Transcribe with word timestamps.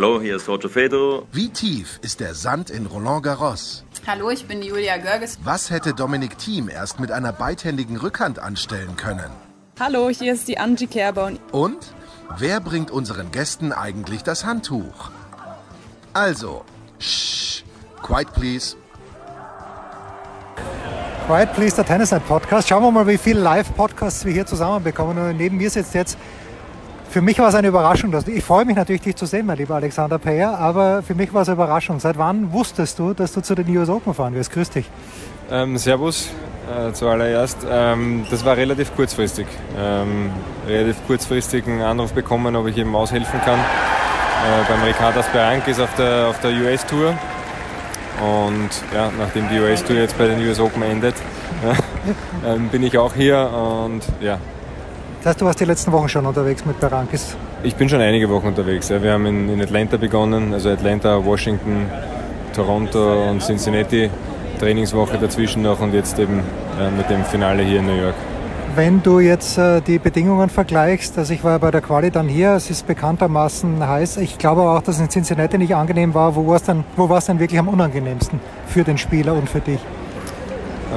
Hallo, 0.00 0.18
hier 0.18 0.36
ist 0.36 0.48
Roger 0.48 0.70
Federer. 0.70 1.24
Wie 1.30 1.50
tief 1.50 2.00
ist 2.00 2.20
der 2.20 2.34
Sand 2.34 2.70
in 2.70 2.86
Roland 2.86 3.22
Garros? 3.22 3.84
Hallo, 4.06 4.30
ich 4.30 4.46
bin 4.46 4.62
Julia 4.62 4.96
Görges. 4.96 5.38
Was 5.44 5.68
hätte 5.68 5.92
Dominik 5.92 6.38
Thiem 6.38 6.70
erst 6.70 7.00
mit 7.00 7.12
einer 7.12 7.34
beidhändigen 7.34 7.98
Rückhand 7.98 8.38
anstellen 8.38 8.96
können? 8.96 9.30
Hallo, 9.78 10.08
hier 10.08 10.32
ist 10.32 10.48
die 10.48 10.56
Angie 10.56 10.86
Kerber. 10.86 11.32
Und 11.52 11.92
wer 12.38 12.60
bringt 12.60 12.90
unseren 12.90 13.30
Gästen 13.30 13.72
eigentlich 13.74 14.22
das 14.22 14.46
Handtuch? 14.46 15.10
Also, 16.14 16.64
shh, 16.98 17.62
quiet 18.02 18.32
please. 18.32 18.76
Quiet 21.26 21.54
Please, 21.54 21.76
der 21.76 21.84
Tennisnet 21.84 22.26
Podcast. 22.26 22.68
Schauen 22.68 22.82
wir 22.82 22.90
mal, 22.90 23.06
wie 23.06 23.16
viele 23.16 23.38
Live-Podcasts 23.38 24.24
wir 24.24 24.32
hier 24.32 24.46
zusammenbekommen. 24.46 25.16
Und 25.16 25.36
neben 25.36 25.58
mir 25.58 25.70
sitzt 25.70 25.94
jetzt, 25.94 26.18
für 27.10 27.20
mich 27.20 27.38
war 27.38 27.48
es 27.48 27.54
eine 27.54 27.68
Überraschung. 27.68 28.12
Dass, 28.12 28.26
ich 28.28 28.44
freue 28.44 28.64
mich 28.64 28.76
natürlich, 28.76 29.02
dich 29.02 29.16
zu 29.16 29.26
sehen, 29.26 29.46
mein 29.46 29.58
lieber 29.58 29.74
Alexander 29.74 30.18
Peyer, 30.18 30.56
aber 30.56 31.02
für 31.02 31.14
mich 31.14 31.34
war 31.34 31.42
es 31.42 31.48
eine 31.48 31.56
Überraschung. 31.56 31.98
Seit 31.98 32.16
wann 32.18 32.52
wusstest 32.52 32.98
du, 32.98 33.12
dass 33.14 33.32
du 33.32 33.40
zu 33.40 33.54
den 33.54 33.76
US 33.76 33.88
Open 33.88 34.14
fahren 34.14 34.34
wirst? 34.34 34.52
Grüß 34.52 34.70
dich. 34.70 34.88
Ähm, 35.50 35.76
servus, 35.76 36.30
äh, 36.70 36.92
zuallererst. 36.92 37.58
Ähm, 37.68 38.24
das 38.30 38.44
war 38.44 38.56
relativ 38.56 38.94
kurzfristig. 38.94 39.46
Ähm, 39.76 40.30
relativ 40.68 40.96
kurzfristig 41.08 41.66
einen 41.66 41.82
Anruf 41.82 42.12
bekommen, 42.12 42.54
ob 42.54 42.68
ich 42.68 42.76
ihm 42.76 42.94
aushelfen 42.94 43.40
kann. 43.40 43.58
Äh, 43.58 44.68
beim 44.68 44.82
Ricardas 44.84 45.26
Berankis 45.28 45.80
auf 45.80 45.92
der, 45.96 46.28
auf 46.28 46.40
der 46.40 46.52
US-Tour. 46.52 47.14
Und 48.20 48.70
ja, 48.94 49.10
nachdem 49.18 49.48
die 49.48 49.58
US-Tour 49.58 49.96
jetzt 49.96 50.16
bei 50.16 50.28
den 50.28 50.38
US 50.46 50.60
Open 50.60 50.82
endet, 50.82 51.14
ja, 51.64 51.74
ähm, 52.54 52.68
bin 52.68 52.82
ich 52.84 52.96
auch 52.96 53.14
hier 53.14 53.50
und 53.52 54.02
ja. 54.20 54.38
Das 55.20 55.30
heißt, 55.30 55.40
du 55.42 55.44
warst 55.44 55.60
die 55.60 55.66
letzten 55.66 55.92
Wochen 55.92 56.08
schon 56.08 56.24
unterwegs 56.24 56.64
mit 56.64 56.80
Berankis? 56.80 57.36
Ich 57.62 57.76
bin 57.76 57.90
schon 57.90 58.00
einige 58.00 58.30
Wochen 58.30 58.46
unterwegs. 58.46 58.88
Ja. 58.88 59.02
Wir 59.02 59.12
haben 59.12 59.26
in, 59.26 59.50
in 59.50 59.60
Atlanta 59.60 59.98
begonnen, 59.98 60.54
also 60.54 60.70
Atlanta, 60.70 61.22
Washington, 61.22 61.86
Toronto 62.54 63.28
und 63.28 63.42
Cincinnati. 63.42 64.08
Trainingswoche 64.58 65.18
dazwischen 65.18 65.62
noch 65.62 65.80
und 65.80 65.94
jetzt 65.94 66.18
eben 66.18 66.42
ja, 66.78 66.90
mit 66.90 67.08
dem 67.08 67.24
Finale 67.24 67.62
hier 67.62 67.80
in 67.80 67.86
New 67.86 68.00
York. 68.00 68.14
Wenn 68.76 69.02
du 69.02 69.18
jetzt 69.18 69.58
äh, 69.58 69.80
die 69.80 69.98
Bedingungen 69.98 70.48
vergleichst, 70.48 71.18
also 71.18 71.32
ich 71.32 71.42
war 71.42 71.58
bei 71.58 71.70
der 71.70 71.80
Quali 71.80 72.10
dann 72.10 72.28
hier, 72.28 72.52
es 72.52 72.70
ist 72.70 72.86
bekanntermaßen 72.86 73.86
heiß. 73.86 74.18
Ich 74.18 74.38
glaube 74.38 74.62
aber 74.62 74.78
auch, 74.78 74.82
dass 74.82 74.96
es 74.96 75.00
in 75.00 75.08
Cincinnati 75.10 75.58
nicht 75.58 75.74
angenehm 75.74 76.14
war. 76.14 76.36
Wo 76.36 76.46
war 76.46 76.56
es 76.56 76.62
wo 76.96 77.14
es 77.14 77.24
dann 77.26 77.40
wirklich 77.40 77.58
am 77.58 77.68
unangenehmsten 77.68 78.38
für 78.66 78.84
den 78.84 78.96
Spieler 78.96 79.34
und 79.34 79.48
für 79.48 79.60
dich? 79.60 79.80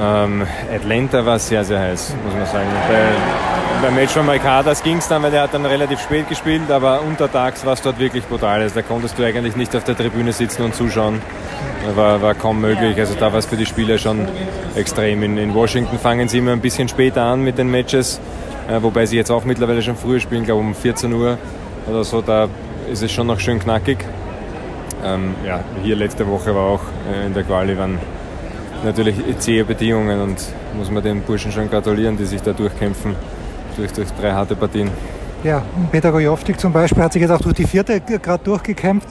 Ähm, 0.00 0.42
Atlanta 0.72 1.24
war 1.24 1.38
sehr, 1.38 1.64
sehr 1.64 1.80
heiß, 1.80 2.14
muss 2.24 2.34
man 2.34 2.46
sagen. 2.46 2.68
Bei, 2.88 3.63
beim 3.84 3.96
Match 3.96 4.12
von 4.12 4.24
Maikadas 4.24 4.82
ging 4.82 4.96
es 4.96 5.08
dann, 5.08 5.22
weil 5.22 5.30
der 5.30 5.42
hat 5.42 5.52
dann 5.52 5.66
relativ 5.66 6.00
spät 6.00 6.26
gespielt, 6.26 6.70
aber 6.70 7.02
untertags 7.02 7.66
war 7.66 7.74
es 7.74 7.82
dort 7.82 7.98
wirklich 7.98 8.24
brutal. 8.24 8.62
Also 8.62 8.76
da 8.76 8.80
konntest 8.80 9.18
du 9.18 9.24
eigentlich 9.24 9.56
nicht 9.56 9.76
auf 9.76 9.84
der 9.84 9.94
Tribüne 9.94 10.32
sitzen 10.32 10.62
und 10.62 10.74
zuschauen. 10.74 11.20
War, 11.94 12.22
war 12.22 12.34
kaum 12.34 12.62
möglich. 12.62 12.98
Also 12.98 13.14
da 13.14 13.30
war 13.30 13.40
es 13.40 13.44
für 13.44 13.58
die 13.58 13.66
Spieler 13.66 13.98
schon 13.98 14.26
extrem. 14.74 15.22
In, 15.22 15.36
in, 15.36 15.52
Washington 15.52 15.98
fangen 15.98 16.28
sie 16.28 16.38
immer 16.38 16.52
ein 16.52 16.62
bisschen 16.62 16.88
später 16.88 17.24
an 17.24 17.42
mit 17.42 17.58
den 17.58 17.70
Matches, 17.70 18.20
äh, 18.70 18.82
wobei 18.82 19.04
sie 19.04 19.16
jetzt 19.16 19.30
auch 19.30 19.44
mittlerweile 19.44 19.82
schon 19.82 19.96
früher 19.96 20.18
spielen, 20.18 20.44
glaube 20.44 20.60
um 20.60 20.74
14 20.74 21.12
Uhr 21.12 21.36
oder 21.86 22.04
so. 22.04 22.22
Da 22.22 22.48
ist 22.90 23.02
es 23.02 23.12
schon 23.12 23.26
noch 23.26 23.38
schön 23.38 23.58
knackig. 23.58 23.98
Ähm, 25.04 25.34
ja, 25.46 25.60
hier 25.82 25.96
letzte 25.96 26.26
Woche 26.26 26.54
war 26.54 26.70
auch 26.70 26.82
äh, 27.12 27.26
in 27.26 27.34
der 27.34 27.42
Quali 27.42 27.76
waren 27.76 27.98
natürlich 28.82 29.16
zähe 29.40 29.64
Bedingungen 29.66 30.22
und 30.22 30.38
muss 30.74 30.90
man 30.90 31.02
den 31.02 31.20
Burschen 31.20 31.52
schon 31.52 31.68
gratulieren, 31.68 32.16
die 32.16 32.24
sich 32.24 32.40
da 32.40 32.54
durchkämpfen, 32.54 33.14
durch, 33.76 33.92
durch 33.92 34.08
drei 34.12 34.32
harte 34.32 34.56
Partien. 34.56 34.90
Ja, 35.42 35.62
Peter 35.92 36.10
Gojovtik 36.10 36.58
zum 36.58 36.72
Beispiel 36.72 37.02
hat 37.02 37.12
sich 37.12 37.22
jetzt 37.22 37.30
auch 37.30 37.40
durch 37.40 37.54
die 37.54 37.66
vierte 37.66 38.00
gerade 38.00 38.42
durchgekämpft. 38.42 39.08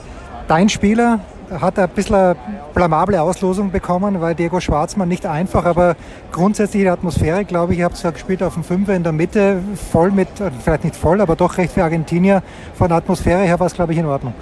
Dein 0.48 0.68
Spieler 0.68 1.20
hat 1.60 1.78
ein 1.78 1.88
bisschen 1.90 2.16
eine 2.16 2.36
blamable 2.74 3.20
Auslosung 3.20 3.70
bekommen, 3.70 4.20
weil 4.20 4.34
Diego 4.34 4.60
Schwarzmann 4.60 5.08
nicht 5.08 5.26
einfach, 5.26 5.64
aber 5.64 5.96
grundsätzlich 6.32 6.82
die 6.82 6.88
Atmosphäre, 6.88 7.44
glaube 7.44 7.72
ich, 7.72 7.80
ihr 7.80 7.84
habt 7.84 7.96
es 7.96 8.02
ja 8.02 8.10
gespielt 8.10 8.42
auf 8.42 8.54
dem 8.54 8.64
Fünfer 8.64 8.94
in 8.94 9.02
der 9.02 9.12
Mitte, 9.12 9.58
voll 9.92 10.10
mit, 10.10 10.28
vielleicht 10.62 10.84
nicht 10.84 10.96
voll, 10.96 11.20
aber 11.20 11.36
doch 11.36 11.56
recht 11.58 11.72
für 11.72 11.84
Argentinier. 11.84 12.42
Von 12.74 12.88
der 12.88 12.98
Atmosphäre 12.98 13.42
her 13.42 13.60
war 13.60 13.66
es, 13.66 13.74
glaube 13.74 13.92
ich, 13.92 13.98
in 13.98 14.06
Ordnung. 14.06 14.34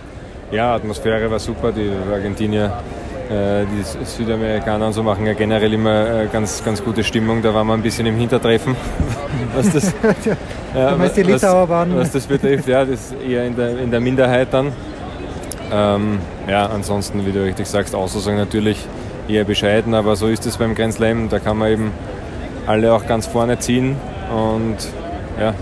Ja, 0.51 0.75
Atmosphäre 0.75 1.31
war 1.31 1.39
super, 1.39 1.73
die 1.73 1.91
Argentinier 2.13 2.73
die 3.33 4.05
Südamerikaner 4.05 4.87
und 4.89 4.93
so 4.93 5.03
machen 5.03 5.27
ja 5.27 5.33
generell 5.33 5.73
immer 5.73 6.27
ganz, 6.27 6.63
ganz 6.65 6.83
gute 6.83 7.03
Stimmung. 7.03 7.43
Da 7.43 7.55
waren 7.55 7.67
wir 7.67 7.75
ein 7.75 7.83
bisschen 7.83 8.07
im 8.07 8.17
Hintertreffen, 8.17 8.77
was 9.55 9.73
das, 9.73 9.95
ja, 10.75 10.99
was, 10.99 11.15
die 11.15 11.23
Litauer 11.23 11.69
waren. 11.69 11.97
was 11.97 12.11
das 12.13 12.27
betrifft. 12.27 12.69
Ja, 12.69 12.85
das 12.85 13.13
ist 13.13 13.15
eher 13.27 13.47
in 13.47 13.57
der, 13.57 13.79
in 13.79 13.91
der 13.91 14.01
Minderheit 14.01 14.49
dann. 14.53 14.73
Ähm, 15.73 16.19
ja, 16.49 16.67
ansonsten, 16.67 17.25
wie 17.25 17.33
du 17.33 17.43
richtig 17.43 17.67
sagst, 17.67 17.95
Auslosung 17.95 18.37
natürlich 18.37 18.87
eher 19.29 19.45
bescheiden, 19.45 19.95
aber 19.95 20.17
so 20.17 20.27
ist 20.29 20.45
es 20.47 20.59
beim 20.59 20.75
Grand 20.75 20.95
Slam. 20.95 21.29
Da 21.29 21.39
kann 21.39 21.57
man 21.57 21.71
eben 21.71 21.93
alle 22.67 22.93
auch 22.93 23.07
ganz 23.07 23.27
vorne 23.27 23.59
ziehen 23.59 23.97
und 24.31 24.77
ja, 25.41 25.55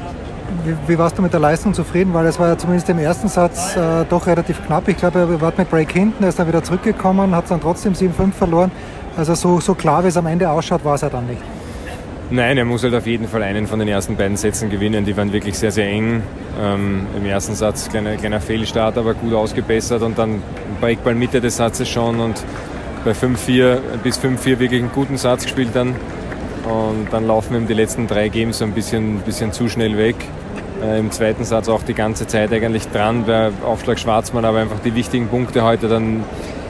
wie, 0.64 0.76
wie, 0.92 0.98
warst 0.98 1.18
du 1.18 1.22
mit 1.22 1.32
der 1.32 1.40
Leistung 1.40 1.74
zufrieden? 1.74 2.12
Weil 2.14 2.26
es 2.26 2.38
war 2.38 2.48
ja 2.48 2.58
zumindest 2.58 2.88
im 2.88 2.98
ersten 2.98 3.28
Satz 3.28 3.76
äh, 3.76 4.04
doch 4.08 4.26
relativ 4.26 4.64
knapp. 4.66 4.88
Ich 4.88 4.96
glaube, 4.96 5.18
er 5.20 5.40
war 5.40 5.52
mit 5.56 5.70
Break 5.70 5.92
hinten, 5.92 6.22
er 6.22 6.30
ist 6.30 6.38
dann 6.38 6.48
wieder 6.48 6.62
zurückgekommen, 6.62 7.34
hat 7.34 7.50
dann 7.50 7.60
trotzdem 7.60 7.92
7-5 7.92 8.32
verloren. 8.32 8.70
Also 9.16 9.34
so, 9.34 9.60
so 9.60 9.74
klar, 9.74 10.04
wie 10.04 10.08
es 10.08 10.16
am 10.16 10.26
Ende 10.26 10.50
ausschaut, 10.50 10.84
war 10.84 10.94
es 10.94 11.00
ja 11.00 11.08
dann 11.08 11.26
nicht. 11.26 11.42
Nein, 12.32 12.58
er 12.58 12.64
muss 12.64 12.84
halt 12.84 12.94
auf 12.94 13.06
jeden 13.06 13.26
Fall 13.26 13.42
einen 13.42 13.66
von 13.66 13.80
den 13.80 13.88
ersten 13.88 14.16
beiden 14.16 14.36
Sätzen 14.36 14.70
gewinnen. 14.70 15.04
Die 15.04 15.16
waren 15.16 15.32
wirklich 15.32 15.58
sehr, 15.58 15.72
sehr 15.72 15.88
eng. 15.88 16.22
Ähm, 16.62 17.06
Im 17.16 17.26
ersten 17.26 17.56
Satz 17.56 17.88
kleiner, 17.88 18.14
kleiner 18.16 18.40
Fehlstart, 18.40 18.96
aber 18.98 19.14
gut 19.14 19.34
ausgebessert 19.34 20.02
und 20.02 20.16
dann 20.16 20.40
Breakball 20.80 21.16
Mitte 21.16 21.40
des 21.40 21.56
Satzes 21.56 21.88
schon 21.88 22.20
und 22.20 22.40
bei 23.04 23.12
5-4 23.12 23.78
bis 24.04 24.20
5-4 24.20 24.60
wirklich 24.60 24.80
einen 24.80 24.92
guten 24.92 25.16
Satz 25.16 25.42
gespielt 25.42 25.70
dann. 25.74 25.96
Und 26.70 27.08
dann 27.10 27.26
laufen 27.26 27.56
ihm 27.56 27.66
die 27.66 27.74
letzten 27.74 28.06
drei 28.06 28.28
Games 28.28 28.58
so 28.58 28.64
ein 28.64 28.72
bisschen, 28.72 29.18
bisschen 29.20 29.52
zu 29.52 29.68
schnell 29.68 29.96
weg. 29.96 30.16
Äh, 30.82 30.98
Im 30.98 31.10
zweiten 31.10 31.44
Satz 31.44 31.68
auch 31.68 31.82
die 31.82 31.94
ganze 31.94 32.26
Zeit 32.26 32.52
eigentlich 32.52 32.88
dran, 32.88 33.24
bei 33.26 33.50
Aufschlag 33.66 33.98
Schwarzmann, 33.98 34.44
aber 34.44 34.58
einfach 34.58 34.78
die 34.80 34.94
wichtigen 34.94 35.28
Punkte 35.28 35.64
heute 35.64 35.88
dann 35.88 36.22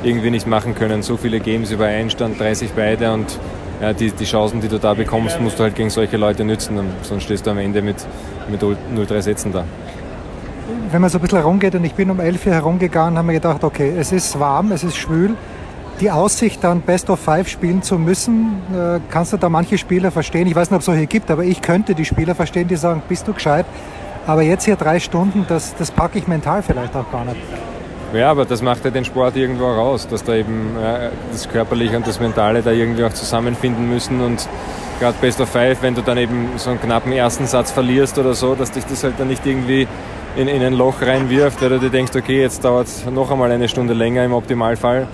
irgendwie 0.02 0.30
nicht 0.30 0.46
machen 0.46 0.74
können. 0.74 1.02
So 1.02 1.16
viele 1.16 1.40
Games 1.40 1.70
über 1.70 1.86
Einstand, 1.86 2.40
30 2.40 2.70
beide 2.74 3.12
und 3.12 3.38
ja, 3.80 3.92
die, 3.92 4.10
die 4.10 4.24
Chancen, 4.24 4.60
die 4.60 4.68
du 4.68 4.78
da 4.78 4.94
bekommst, 4.94 5.40
musst 5.40 5.58
du 5.58 5.62
halt 5.62 5.74
gegen 5.74 5.90
solche 5.90 6.16
Leute 6.16 6.44
nützen, 6.44 6.78
sonst 7.02 7.24
stehst 7.24 7.46
du 7.46 7.50
am 7.50 7.58
Ende 7.58 7.82
mit, 7.82 7.96
mit 8.50 8.62
0-3 8.62 9.20
Sätzen 9.22 9.52
da. 9.52 9.64
Wenn 10.90 11.00
man 11.00 11.10
so 11.10 11.18
ein 11.18 11.22
bisschen 11.22 11.38
herumgeht 11.38 11.74
und 11.74 11.84
ich 11.84 11.94
bin 11.94 12.10
um 12.10 12.20
11 12.20 12.46
Uhr 12.46 12.52
herumgegangen, 12.52 13.16
haben 13.16 13.26
wir 13.26 13.34
gedacht, 13.34 13.64
okay, 13.64 13.92
es 13.96 14.12
ist 14.12 14.38
warm, 14.38 14.72
es 14.72 14.84
ist 14.84 14.96
schwül, 14.96 15.34
die 16.00 16.10
Aussicht, 16.10 16.64
dann 16.64 16.80
Best 16.80 17.10
of 17.10 17.20
Five 17.20 17.48
spielen 17.48 17.82
zu 17.82 17.98
müssen, 17.98 18.62
äh, 18.74 19.00
kannst 19.10 19.32
du 19.32 19.36
da 19.36 19.48
manche 19.48 19.76
Spieler 19.78 20.10
verstehen? 20.10 20.46
Ich 20.46 20.54
weiß 20.54 20.70
nicht, 20.70 20.76
ob 20.76 20.80
es 20.80 20.86
solche 20.86 21.06
gibt, 21.06 21.30
aber 21.30 21.44
ich 21.44 21.60
könnte 21.60 21.94
die 21.94 22.04
Spieler 22.04 22.34
verstehen, 22.34 22.68
die 22.68 22.76
sagen, 22.76 23.02
bist 23.08 23.28
du 23.28 23.34
gescheit? 23.34 23.66
Aber 24.26 24.42
jetzt 24.42 24.64
hier 24.64 24.76
drei 24.76 25.00
Stunden, 25.00 25.44
das, 25.48 25.74
das 25.76 25.90
packe 25.90 26.18
ich 26.18 26.26
mental 26.26 26.62
vielleicht 26.62 26.94
auch 26.96 27.10
gar 27.10 27.24
nicht. 27.24 27.36
Ja, 28.12 28.30
aber 28.30 28.44
das 28.44 28.60
macht 28.60 28.84
ja 28.84 28.90
den 28.90 29.04
Sport 29.04 29.36
irgendwo 29.36 29.66
raus, 29.66 30.08
dass 30.08 30.24
da 30.24 30.34
eben 30.34 30.76
ja, 30.80 31.10
das 31.30 31.48
Körperliche 31.48 31.96
und 31.96 32.06
das 32.06 32.18
Mentale 32.18 32.62
da 32.62 32.72
irgendwie 32.72 33.04
auch 33.04 33.12
zusammenfinden 33.12 33.88
müssen 33.88 34.20
und 34.20 34.48
gerade 34.98 35.16
Best 35.20 35.40
of 35.40 35.48
Five, 35.48 35.82
wenn 35.82 35.94
du 35.94 36.02
dann 36.02 36.18
eben 36.18 36.48
so 36.56 36.70
einen 36.70 36.80
knappen 36.80 37.12
ersten 37.12 37.46
Satz 37.46 37.70
verlierst 37.70 38.18
oder 38.18 38.34
so, 38.34 38.54
dass 38.54 38.72
dich 38.72 38.84
das 38.84 39.04
halt 39.04 39.14
dann 39.18 39.28
nicht 39.28 39.46
irgendwie 39.46 39.86
in, 40.36 40.48
in 40.48 40.62
ein 40.62 40.74
Loch 40.74 41.02
reinwirft, 41.02 41.62
weil 41.62 41.78
du 41.78 41.88
denkst, 41.88 42.12
okay, 42.16 42.40
jetzt 42.40 42.64
dauert 42.64 42.88
es 42.88 43.06
noch 43.06 43.30
einmal 43.30 43.50
eine 43.52 43.68
Stunde 43.68 43.94
länger 43.94 44.24
im 44.24 44.32
Optimalfall. 44.32 45.06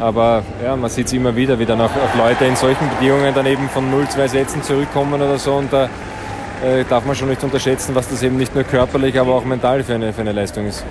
Aber 0.00 0.42
ja, 0.62 0.74
man 0.76 0.90
sieht 0.90 1.06
es 1.06 1.12
immer 1.12 1.34
wieder, 1.36 1.58
wie 1.58 1.66
dann 1.66 1.80
auch, 1.80 1.90
auch, 1.90 2.18
Leute 2.18 2.44
in 2.44 2.56
solchen 2.56 2.88
Bedingungen 2.90 3.32
dann 3.34 3.46
eben 3.46 3.68
von 3.68 3.84
0-2 3.92 4.28
Sätzen 4.28 4.62
zurückkommen 4.62 5.14
oder 5.14 5.38
so 5.38 5.54
und 5.54 5.72
da 5.72 5.84
äh, 6.64 6.84
darf 6.88 7.04
man 7.04 7.14
schon 7.14 7.28
nicht 7.28 7.42
unterschätzen, 7.44 7.94
was 7.94 8.08
das 8.08 8.22
eben 8.22 8.36
nicht 8.36 8.54
nur 8.54 8.64
körperlich, 8.64 9.18
aber 9.18 9.34
auch 9.34 9.44
mental 9.44 9.84
für 9.84 9.94
eine, 9.94 10.12
für 10.12 10.22
eine 10.22 10.32
Leistung 10.32 10.66
ist. 10.66 10.84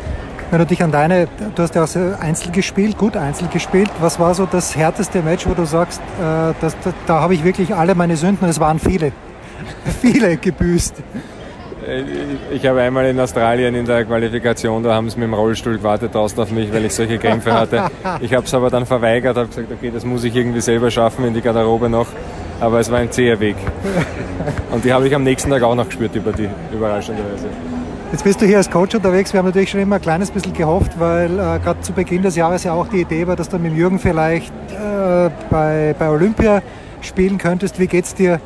Wenn 0.51 0.59
du 0.59 0.65
dich 0.67 0.83
an 0.83 0.91
deine, 0.91 1.27
du 1.55 1.63
hast 1.63 1.73
ja 1.73 1.83
auch 1.83 2.19
Einzel 2.21 2.51
gespielt, 2.51 2.97
gut 2.97 3.17
Einzel 3.17 3.47
gespielt. 3.47 3.89
Was 4.00 4.19
war 4.19 4.35
so 4.35 4.45
das 4.45 4.75
härteste 4.75 5.21
Match, 5.23 5.47
wo 5.47 5.53
du 5.53 5.65
sagst, 5.65 6.00
äh, 6.00 6.53
das, 6.61 6.75
da, 6.83 6.94
da 7.07 7.21
habe 7.21 7.33
ich 7.33 7.44
wirklich 7.44 7.73
alle 7.73 7.95
meine 7.95 8.15
Sünden, 8.17 8.47
es 8.47 8.59
waren 8.59 8.79
viele, 8.79 9.11
viele 10.01 10.38
gebüßt? 10.38 10.95
Ich 12.51 12.65
habe 12.65 12.81
einmal 12.81 13.06
in 13.06 13.19
Australien 13.19 13.75
in 13.75 13.85
der 13.85 14.06
Qualifikation, 14.06 14.83
da 14.83 14.94
haben 14.94 15.09
sie 15.09 15.18
mit 15.19 15.27
dem 15.27 15.33
Rollstuhl 15.33 15.77
gewartet 15.77 16.13
draußen 16.13 16.39
auf 16.39 16.51
mich, 16.51 16.71
weil 16.74 16.85
ich 16.85 16.94
solche 16.94 17.18
Krämpfe 17.18 17.53
hatte. 17.53 17.85
Ich 18.21 18.33
habe 18.33 18.45
es 18.45 18.53
aber 18.53 18.69
dann 18.69 18.85
verweigert, 18.85 19.38
habe 19.38 19.47
gesagt, 19.47 19.71
okay, 19.71 19.91
das 19.94 20.06
muss 20.06 20.24
ich 20.24 20.35
irgendwie 20.35 20.62
selber 20.62 20.89
schaffen 20.91 21.25
in 21.25 21.33
die 21.33 21.41
Garderobe 21.41 21.89
noch. 21.89 22.07
aber 22.59 22.80
es 22.80 22.89
war 22.89 23.00
ein 23.00 23.12
zäher 23.12 23.39
Weg. 23.39 23.56
Und 24.71 24.85
die 24.85 24.94
habe 24.94 25.07
ich 25.07 25.15
am 25.15 25.24
nächsten 25.24 25.50
Tag 25.50 25.63
auch 25.63 25.75
noch 25.75 25.88
gespürt, 25.88 26.15
über 26.15 26.31
die 26.31 26.50
überraschenderweise. 26.74 27.47
Jetzt 28.12 28.24
bist 28.24 28.41
du 28.41 28.45
hier 28.45 28.57
als 28.57 28.69
Coach 28.69 28.95
unterwegs. 28.95 29.33
Wir 29.33 29.39
haben 29.39 29.47
natürlich 29.47 29.71
schon 29.71 29.79
immer 29.81 29.95
ein 29.95 30.01
kleines 30.01 30.29
bisschen 30.31 30.53
gehofft, 30.53 31.00
weil 31.00 31.31
äh, 31.31 31.59
gerade 31.59 31.81
zu 31.81 31.94
Beginn 31.94 32.21
des 32.21 32.36
Jahres 32.36 32.63
ja 32.63 32.74
auch 32.74 32.88
die 32.88 33.01
Idee 33.01 33.25
war, 33.27 33.36
dass 33.36 33.50
du 33.50 33.57
mit 33.57 33.74
Jürgen 33.74 34.00
vielleicht 34.00 34.53
äh, 34.71 35.29
bei, 35.50 35.95
bei 35.97 36.09
Olympia 36.09 36.62
spielen 37.01 37.38
könntest. 37.38 37.79
Wie 37.79 37.88
geht 37.88 38.06
es 38.06 38.13
dir 38.13 38.39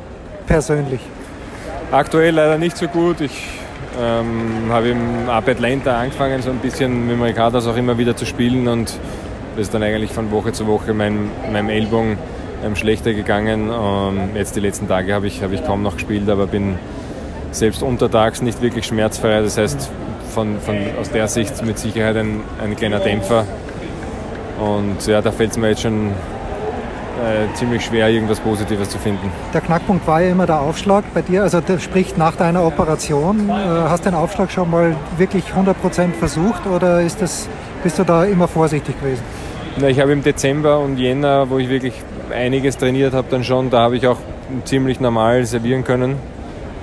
persönlich? 0.46 1.00
Aktuell 1.90 2.34
leider 2.34 2.58
nicht 2.58 2.76
so 2.76 2.86
gut. 2.86 3.22
Ich 3.22 3.44
ähm, 3.98 4.70
habe 4.70 4.90
im 4.90 5.30
Ab 5.30 5.48
Atlanta 5.48 5.98
angefangen, 5.98 6.42
so 6.42 6.50
ein 6.50 6.58
bisschen 6.58 7.06
mit 7.06 7.18
Mercados 7.18 7.66
auch 7.66 7.76
immer 7.76 7.96
wieder 7.96 8.14
zu 8.14 8.26
spielen 8.26 8.68
und 8.68 8.92
das 9.56 9.66
ist 9.66 9.74
dann 9.74 9.82
eigentlich 9.82 10.12
von 10.12 10.30
Woche 10.30 10.52
zu 10.52 10.66
Woche 10.66 10.92
mein, 10.92 11.30
meinem 11.50 11.70
Ellbogen 11.70 12.18
ähm, 12.62 12.76
schlechter 12.76 13.14
gegangen. 13.14 13.70
Ähm, 13.72 14.36
jetzt 14.36 14.54
die 14.54 14.60
letzten 14.60 14.86
Tage 14.86 15.14
habe 15.14 15.28
ich, 15.28 15.42
hab 15.42 15.50
ich 15.50 15.64
kaum 15.64 15.82
noch 15.82 15.94
gespielt, 15.94 16.28
aber 16.28 16.46
bin 16.46 16.78
selbst 17.52 17.82
untertags 17.82 18.42
nicht 18.42 18.60
wirklich 18.60 18.84
schmerzfrei. 18.84 19.40
Das 19.40 19.56
heißt, 19.56 19.90
von, 20.34 20.60
von, 20.60 20.76
aus 21.00 21.10
der 21.10 21.26
Sicht 21.26 21.64
mit 21.64 21.78
Sicherheit 21.78 22.18
ein, 22.18 22.42
ein 22.62 22.76
kleiner 22.76 22.98
Dämpfer. 22.98 23.46
Und 24.60 25.06
ja, 25.06 25.22
da 25.22 25.32
fällt 25.32 25.52
es 25.52 25.56
mir 25.56 25.70
jetzt 25.70 25.82
schon 25.82 26.12
äh, 27.18 27.52
ziemlich 27.54 27.84
schwer, 27.84 28.08
irgendwas 28.08 28.40
Positives 28.40 28.90
zu 28.90 28.98
finden. 28.98 29.30
Der 29.52 29.60
Knackpunkt 29.60 30.06
war 30.06 30.20
ja 30.22 30.30
immer 30.30 30.46
der 30.46 30.60
Aufschlag 30.60 31.04
bei 31.14 31.22
dir, 31.22 31.42
also 31.42 31.60
der 31.60 31.78
spricht 31.78 32.16
nach 32.16 32.36
deiner 32.36 32.64
Operation. 32.64 33.48
Äh, 33.48 33.52
hast 33.52 34.04
du 34.06 34.10
den 34.10 34.18
Aufschlag 34.18 34.50
schon 34.50 34.70
mal 34.70 34.94
wirklich 35.16 35.44
100% 35.46 36.12
versucht 36.12 36.66
oder 36.66 37.02
ist 37.02 37.20
das, 37.20 37.48
bist 37.82 37.98
du 37.98 38.04
da 38.04 38.24
immer 38.24 38.48
vorsichtig 38.48 39.00
gewesen? 39.00 39.22
Na, 39.80 39.88
ich 39.88 40.00
habe 40.00 40.12
im 40.12 40.22
Dezember 40.22 40.78
und 40.80 40.98
Jänner, 40.98 41.50
wo 41.50 41.58
ich 41.58 41.68
wirklich 41.68 41.94
einiges 42.34 42.76
trainiert 42.76 43.14
habe, 43.14 43.28
dann 43.30 43.44
schon, 43.44 43.70
da 43.70 43.80
habe 43.80 43.96
ich 43.96 44.06
auch 44.06 44.18
ziemlich 44.64 45.00
normal 45.00 45.44
servieren 45.44 45.84
können. 45.84 46.16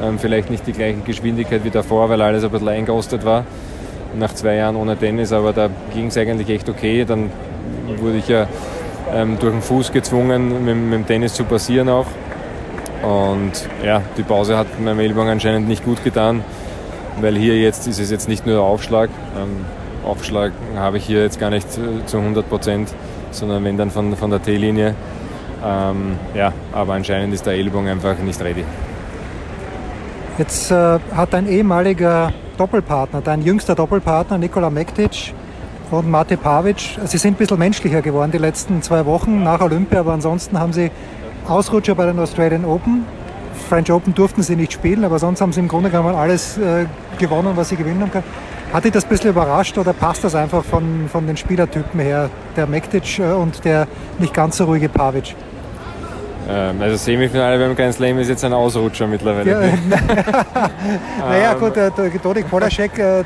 Ähm, 0.01 0.19
vielleicht 0.19 0.49
nicht 0.49 0.67
die 0.67 0.73
gleiche 0.73 0.99
Geschwindigkeit 0.99 1.63
wie 1.63 1.69
davor, 1.69 2.09
weil 2.09 2.21
alles 2.21 2.43
ein 2.43 2.51
bisschen 2.51 2.67
eingerostet 2.67 3.25
war. 3.25 3.45
Nach 4.17 4.33
zwei 4.33 4.55
Jahren 4.55 4.75
ohne 4.75 4.97
Tennis, 4.97 5.31
aber 5.31 5.53
da 5.53 5.69
ging 5.93 6.07
es 6.07 6.17
eigentlich 6.17 6.49
echt 6.49 6.69
okay. 6.69 7.05
Dann 7.05 7.31
wurde 7.97 8.17
ich 8.17 8.27
ja 8.27 8.47
ähm, 9.15 9.39
durch 9.39 9.53
den 9.53 9.61
Fuß 9.61 9.91
gezwungen, 9.91 10.65
mit, 10.65 10.75
mit, 10.75 10.93
dem 10.93 11.07
Tennis 11.07 11.33
zu 11.33 11.45
passieren 11.45 11.89
auch. 11.89 12.05
Und 13.01 13.51
ja, 13.83 14.01
die 14.17 14.23
Pause 14.23 14.57
hat 14.57 14.79
meinem 14.79 14.99
Ellbogen 14.99 15.29
anscheinend 15.29 15.67
nicht 15.67 15.85
gut 15.85 16.03
getan, 16.03 16.43
weil 17.21 17.35
hier 17.35 17.59
jetzt 17.59 17.87
ist 17.87 17.99
es 17.99 18.11
jetzt 18.11 18.27
nicht 18.27 18.45
nur 18.45 18.55
der 18.55 18.63
Aufschlag. 18.63 19.09
Ähm, 19.37 19.65
Aufschlag 20.05 20.51
habe 20.75 20.97
ich 20.97 21.05
hier 21.05 21.21
jetzt 21.21 21.39
gar 21.39 21.49
nicht 21.49 21.67
äh, 21.77 22.05
zu 22.05 22.17
100 22.17 22.47
Prozent, 22.49 22.93
sondern 23.31 23.63
wenn 23.63 23.77
dann 23.77 23.89
von, 23.89 24.15
von 24.15 24.29
der 24.29 24.41
T-Linie. 24.41 24.95
Ähm, 25.63 26.17
ja, 26.33 26.51
aber 26.73 26.93
anscheinend 26.93 27.33
ist 27.33 27.45
der 27.45 27.53
Ellbogen 27.53 27.87
einfach 27.87 28.17
nicht 28.19 28.41
ready. 28.41 28.65
Jetzt 30.37 30.69
äh, 30.71 30.99
hat 31.15 31.33
dein 31.33 31.47
ehemaliger 31.47 32.33
Doppelpartner, 32.57 33.21
dein 33.21 33.41
jüngster 33.41 33.75
Doppelpartner 33.75 34.37
Nikola 34.37 34.69
Mektic 34.69 35.33
und 35.91 36.09
Mate 36.09 36.37
Pavic, 36.37 36.97
sie 37.05 37.17
sind 37.17 37.33
ein 37.33 37.37
bisschen 37.37 37.59
menschlicher 37.59 38.01
geworden 38.01 38.31
die 38.31 38.37
letzten 38.37 38.81
zwei 38.81 39.05
Wochen 39.05 39.43
nach 39.43 39.61
Olympia, 39.61 39.99
aber 39.99 40.13
ansonsten 40.13 40.59
haben 40.59 40.73
sie 40.73 40.91
Ausrutscher 41.47 41.95
bei 41.95 42.05
den 42.05 42.19
Australian 42.19 42.65
Open. 42.65 43.05
French 43.69 43.91
Open 43.91 44.13
durften 44.13 44.43
sie 44.43 44.55
nicht 44.55 44.73
spielen, 44.73 45.03
aber 45.03 45.19
sonst 45.19 45.41
haben 45.41 45.53
sie 45.53 45.59
im 45.59 45.67
Grunde 45.67 45.89
genommen 45.89 46.15
alles 46.15 46.57
äh, 46.57 46.85
gewonnen, 47.17 47.51
was 47.55 47.69
sie 47.69 47.75
gewinnen 47.75 48.11
können. 48.11 48.23
Hat 48.73 48.83
dich 48.83 48.91
das 48.91 49.05
ein 49.05 49.09
bisschen 49.09 49.29
überrascht 49.29 49.77
oder 49.77 49.93
passt 49.93 50.23
das 50.23 50.35
einfach 50.35 50.63
von, 50.63 51.07
von 51.11 51.27
den 51.27 51.37
Spielertypen 51.37 51.99
her, 51.99 52.29
der 52.55 52.67
Mektic 52.67 53.19
äh, 53.19 53.31
und 53.31 53.63
der 53.63 53.87
nicht 54.19 54.33
ganz 54.33 54.57
so 54.57 54.65
ruhige 54.65 54.89
Pavic? 54.89 55.35
Ähm, 56.47 56.81
also 56.81 56.97
Semifinale 56.97 57.57
beim 57.57 57.75
Grand 57.75 57.93
Slam 57.93 58.19
ist 58.19 58.29
jetzt 58.29 58.43
ein 58.43 58.53
Ausrutscher 58.53 59.07
mittlerweile. 59.07 59.49
Ja, 59.49 59.59
naja 61.29 61.53
gut, 61.53 61.75
der, 61.75 61.91
der 61.91 62.09
Dodik 62.09 62.49
Polacek, 62.49 62.99
äh, 62.99 63.23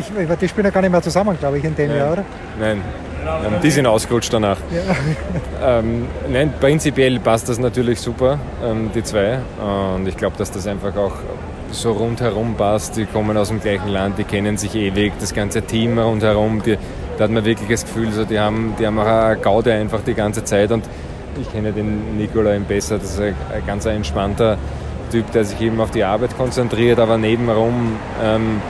ich, 0.00 0.36
die 0.40 0.48
spielen 0.48 0.66
ja 0.66 0.70
gar 0.70 0.80
nicht 0.80 0.90
mehr 0.90 1.02
zusammen, 1.02 1.38
glaube 1.38 1.58
ich, 1.58 1.64
in 1.64 1.74
dem 1.74 1.88
nein. 1.88 1.98
Jahr, 1.98 2.12
oder? 2.12 2.24
Nein, 2.58 2.82
ähm, 3.24 3.60
die 3.62 3.70
sind 3.70 3.86
ausgerutscht 3.86 4.32
danach. 4.32 4.58
Ja. 4.70 5.78
ähm, 5.78 6.06
nein, 6.28 6.52
prinzipiell 6.58 7.18
passt 7.20 7.48
das 7.48 7.58
natürlich 7.58 8.00
super, 8.00 8.38
ähm, 8.64 8.90
die 8.94 9.02
zwei. 9.02 9.40
Und 9.94 10.06
ich 10.08 10.16
glaube, 10.16 10.36
dass 10.36 10.50
das 10.50 10.66
einfach 10.66 10.96
auch 10.96 11.14
so 11.72 11.92
rundherum 11.92 12.54
passt. 12.54 12.96
Die 12.96 13.06
kommen 13.06 13.36
aus 13.36 13.48
dem 13.48 13.60
gleichen 13.60 13.88
Land, 13.88 14.18
die 14.18 14.24
kennen 14.24 14.56
sich 14.56 14.74
ewig, 14.74 15.12
das 15.20 15.34
ganze 15.34 15.62
Team 15.62 15.98
rundherum. 15.98 16.62
Die, 16.62 16.76
da 17.18 17.24
hat 17.24 17.30
man 17.30 17.44
wirklich 17.44 17.68
das 17.68 17.84
Gefühl, 17.84 18.10
so, 18.12 18.24
die, 18.24 18.38
haben, 18.38 18.74
die 18.78 18.86
haben 18.86 18.98
auch 18.98 19.06
eine 19.06 19.36
Gaude 19.36 19.72
einfach 19.72 20.00
die 20.00 20.14
ganze 20.14 20.44
Zeit. 20.44 20.72
Und 20.72 20.84
ich 21.40 21.50
kenne 21.52 21.72
den 21.72 22.16
Nikola 22.16 22.54
eben 22.54 22.64
besser. 22.64 22.98
Das 22.98 23.12
ist 23.12 23.20
ein, 23.20 23.34
ein 23.54 23.66
ganz 23.66 23.84
entspannter 23.86 24.58
Typ, 25.10 25.30
der 25.32 25.44
sich 25.44 25.60
eben 25.60 25.80
auf 25.80 25.90
die 25.90 26.04
Arbeit 26.04 26.36
konzentriert, 26.36 26.98
aber 26.98 27.18
nebenrum 27.18 27.96
ähm, 28.22 28.60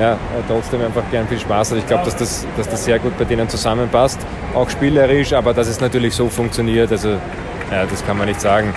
ja, 0.00 0.16
trotzdem 0.46 0.82
einfach 0.82 1.02
gern 1.10 1.26
viel 1.26 1.38
Spaß 1.38 1.72
hat. 1.72 1.78
Ich 1.78 1.86
glaube, 1.86 2.04
dass 2.04 2.16
das, 2.16 2.46
dass 2.56 2.68
das 2.68 2.84
sehr 2.84 2.98
gut 2.98 3.18
bei 3.18 3.24
denen 3.24 3.48
zusammenpasst, 3.48 4.18
auch 4.54 4.70
spielerisch, 4.70 5.32
aber 5.32 5.52
dass 5.52 5.68
es 5.68 5.80
natürlich 5.80 6.14
so 6.14 6.28
funktioniert, 6.28 6.90
also 6.92 7.10
ja, 7.70 7.84
das 7.88 8.06
kann 8.06 8.16
man 8.16 8.28
nicht 8.28 8.40
sagen 8.40 8.72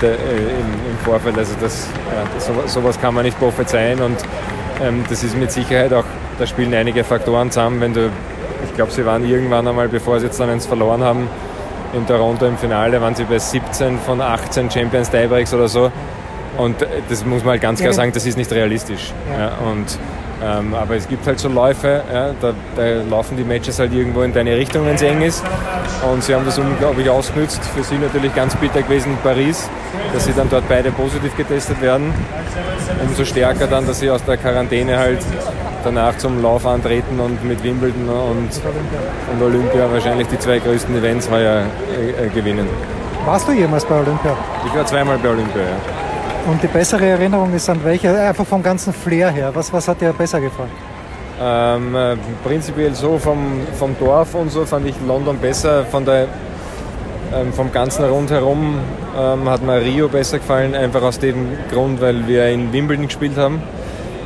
der, 0.00 0.12
äh, 0.12 0.14
im, 0.14 0.90
im, 0.90 0.98
Vorfeld. 1.04 1.36
Also 1.36 1.54
das, 1.60 1.88
ja, 2.08 2.40
so, 2.40 2.52
sowas 2.66 3.00
kann 3.00 3.14
man 3.14 3.24
nicht 3.24 3.38
prophezeien 3.38 4.00
und 4.00 4.16
ähm, 4.82 5.04
das 5.08 5.24
ist 5.24 5.36
mit 5.36 5.52
Sicherheit 5.52 5.92
auch, 5.92 6.04
da 6.38 6.46
spielen 6.46 6.72
einige 6.74 7.04
Faktoren 7.04 7.50
zusammen, 7.50 7.80
wenn 7.80 7.92
du, 7.92 8.10
ich 8.64 8.74
glaube, 8.74 8.92
sie 8.92 9.04
waren 9.04 9.28
irgendwann 9.28 9.66
einmal, 9.66 9.88
bevor 9.88 10.20
sie 10.20 10.26
jetzt 10.26 10.40
dann 10.40 10.50
eins 10.50 10.66
verloren 10.66 11.02
haben, 11.02 11.28
in 11.92 12.06
Toronto 12.06 12.46
im 12.46 12.56
Finale 12.56 13.00
waren 13.00 13.14
sie 13.14 13.24
bei 13.24 13.38
17 13.38 13.98
von 13.98 14.20
18 14.20 14.70
Champions 14.70 15.10
Tiebreaks 15.10 15.52
oder 15.52 15.68
so. 15.68 15.90
Und 16.56 16.76
das 17.08 17.24
muss 17.24 17.42
man 17.42 17.52
halt 17.52 17.62
ganz 17.62 17.80
klar 17.80 17.92
sagen, 17.92 18.12
das 18.12 18.26
ist 18.26 18.36
nicht 18.36 18.52
realistisch. 18.52 19.12
Ja. 19.36 19.52
und, 19.66 19.98
ähm, 20.42 20.74
aber 20.74 20.96
es 20.96 21.06
gibt 21.06 21.26
halt 21.26 21.38
so 21.38 21.48
Läufe, 21.48 22.02
ja, 22.12 22.30
da, 22.40 22.52
da, 22.76 23.02
laufen 23.08 23.36
die 23.36 23.44
Matches 23.44 23.78
halt 23.78 23.92
irgendwo 23.92 24.22
in 24.22 24.32
deine 24.32 24.56
Richtung, 24.56 24.86
wenn 24.86 24.94
es 24.94 25.02
eng 25.02 25.20
ist. 25.20 25.42
Und 26.10 26.24
sie 26.24 26.34
haben 26.34 26.44
das 26.46 26.58
unglaublich 26.58 27.10
ausgenutzt. 27.10 27.60
Für 27.76 27.82
sie 27.82 27.98
natürlich 27.98 28.34
ganz 28.34 28.56
bitter 28.56 28.82
gewesen 28.82 29.12
in 29.12 29.18
Paris, 29.18 29.68
dass 30.14 30.24
sie 30.24 30.32
dann 30.32 30.48
dort 30.48 30.68
beide 30.68 30.90
positiv 30.92 31.36
getestet 31.36 31.80
werden. 31.82 32.14
Umso 33.06 33.24
stärker 33.24 33.66
dann, 33.66 33.86
dass 33.86 34.00
sie 34.00 34.10
aus 34.10 34.24
der 34.24 34.36
Quarantäne 34.36 34.98
halt 34.98 35.20
danach 35.84 36.16
zum 36.16 36.42
Lauf 36.42 36.66
antreten 36.66 37.20
und 37.20 37.44
mit 37.44 37.62
Wimbledon 37.62 38.08
und, 38.08 38.50
und 39.32 39.42
Olympia 39.42 39.90
wahrscheinlich 39.90 40.28
die 40.28 40.38
zwei 40.38 40.58
größten 40.58 40.96
Events 40.96 41.28
ja 41.30 41.38
äh, 41.38 41.62
äh, 42.26 42.28
gewinnen. 42.34 42.66
Warst 43.24 43.48
du 43.48 43.52
jemals 43.52 43.84
bei 43.84 43.96
Olympia? 43.96 44.36
Ich 44.66 44.74
war 44.74 44.86
zweimal 44.86 45.18
bei 45.18 45.28
Olympia, 45.28 45.62
ja. 45.62 46.09
Und 46.46 46.62
die 46.62 46.66
bessere 46.66 47.06
Erinnerung 47.06 47.54
ist 47.54 47.68
an 47.68 47.80
welche? 47.84 48.18
Einfach 48.18 48.46
vom 48.46 48.62
ganzen 48.62 48.92
Flair 48.92 49.30
her. 49.30 49.50
Was, 49.54 49.72
was 49.72 49.86
hat 49.88 50.00
dir 50.00 50.12
besser 50.12 50.40
gefallen? 50.40 50.70
Ähm, 51.42 51.94
äh, 51.94 52.16
prinzipiell 52.44 52.94
so 52.94 53.18
vom, 53.18 53.62
vom 53.78 53.96
Dorf 53.98 54.34
und 54.34 54.50
so 54.50 54.64
fand 54.64 54.86
ich 54.86 54.94
London 55.06 55.38
besser. 55.38 55.84
Von 55.84 56.04
der, 56.04 56.26
ähm, 57.34 57.52
vom 57.52 57.72
ganzen 57.72 58.04
Rundherum 58.04 58.78
ähm, 59.18 59.48
hat 59.48 59.62
mir 59.62 59.80
Rio 59.80 60.08
besser 60.08 60.38
gefallen, 60.38 60.74
einfach 60.74 61.02
aus 61.02 61.18
dem 61.18 61.56
Grund, 61.70 62.00
weil 62.00 62.26
wir 62.26 62.48
in 62.48 62.72
Wimbledon 62.72 63.06
gespielt 63.06 63.36
haben 63.36 63.62